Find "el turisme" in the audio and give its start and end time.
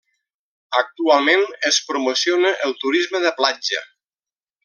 2.69-3.21